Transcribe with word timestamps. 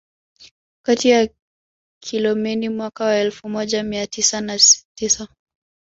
Kata 0.85 1.09
ya 1.09 1.29
Kilomeni 2.03 2.69
mwaka 2.69 3.03
wa 3.05 3.15
elfu 3.15 3.49
moja 3.49 3.83
mia 3.83 4.07
tisa 4.07 4.41
na 4.41 4.59
tisa 4.95 5.27